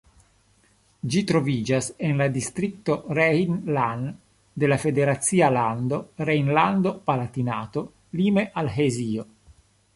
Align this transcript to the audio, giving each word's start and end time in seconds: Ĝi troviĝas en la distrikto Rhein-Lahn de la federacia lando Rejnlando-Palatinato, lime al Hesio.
Ĝi 1.15 1.19
troviĝas 1.31 1.89
en 2.07 2.17
la 2.21 2.27
distrikto 2.37 2.95
Rhein-Lahn 3.19 4.09
de 4.63 4.69
la 4.73 4.81
federacia 4.87 5.53
lando 5.59 6.01
Rejnlando-Palatinato, 6.31 7.87
lime 8.23 8.51
al 8.63 8.77
Hesio. 8.81 9.31